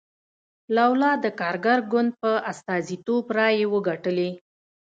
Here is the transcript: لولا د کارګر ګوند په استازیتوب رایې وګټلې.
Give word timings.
لولا 0.75 1.11
د 1.23 1.25
کارګر 1.39 1.79
ګوند 1.91 2.11
په 2.21 2.31
استازیتوب 2.51 3.25
رایې 3.37 3.65
وګټلې. 3.73 4.29